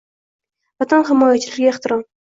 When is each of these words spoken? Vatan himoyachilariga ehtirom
Vatan 0.83 1.05
himoyachilariga 1.11 1.73
ehtirom 1.75 2.03